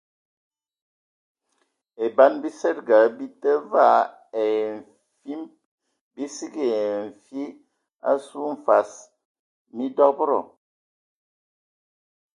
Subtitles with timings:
[2.03, 3.99] E ban bisədəga bə tə vaa
[4.41, 4.51] ai
[5.21, 5.41] fim
[6.13, 7.43] bi sə kig ai nfi
[8.09, 8.89] asu minfas
[9.75, 10.39] mi dɔbədɔ.